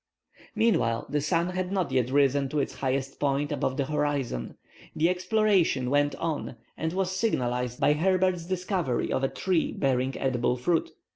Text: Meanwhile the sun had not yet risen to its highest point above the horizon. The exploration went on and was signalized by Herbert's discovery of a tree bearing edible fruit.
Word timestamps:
Meanwhile 0.55 1.05
the 1.09 1.21
sun 1.21 1.49
had 1.49 1.71
not 1.71 1.91
yet 1.91 2.09
risen 2.09 2.49
to 2.49 2.57
its 2.59 2.73
highest 2.77 3.19
point 3.19 3.51
above 3.51 3.77
the 3.77 3.85
horizon. 3.85 4.57
The 4.95 5.09
exploration 5.09 5.91
went 5.91 6.15
on 6.15 6.55
and 6.75 6.91
was 6.91 7.15
signalized 7.15 7.79
by 7.79 7.93
Herbert's 7.93 8.47
discovery 8.47 9.11
of 9.13 9.23
a 9.23 9.29
tree 9.29 9.71
bearing 9.73 10.17
edible 10.17 10.57
fruit. 10.57 10.89